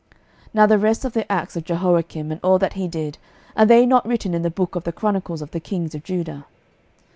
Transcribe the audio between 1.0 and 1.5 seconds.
of the